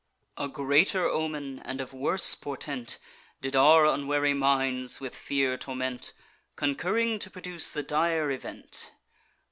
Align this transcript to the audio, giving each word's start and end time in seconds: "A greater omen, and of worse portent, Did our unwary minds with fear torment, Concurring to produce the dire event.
"A 0.35 0.47
greater 0.47 1.07
omen, 1.07 1.61
and 1.63 1.79
of 1.79 1.93
worse 1.93 2.33
portent, 2.33 2.97
Did 3.39 3.55
our 3.55 3.85
unwary 3.85 4.33
minds 4.33 4.99
with 4.99 5.15
fear 5.15 5.57
torment, 5.57 6.11
Concurring 6.55 7.19
to 7.19 7.29
produce 7.29 7.71
the 7.71 7.83
dire 7.83 8.31
event. 8.31 8.93